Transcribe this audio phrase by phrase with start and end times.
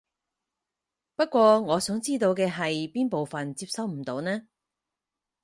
[1.15, 4.47] 不過我想知道嘅係邊部分接收唔到呢？